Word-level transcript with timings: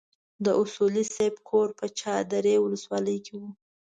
د 0.45 0.47
اصولي 0.61 1.03
صیب 1.15 1.35
کور 1.49 1.67
په 1.79 1.85
چار 1.99 2.21
درې 2.33 2.53
ولسوالۍ 2.59 3.17
کې 3.25 3.33
وو. 3.39 3.49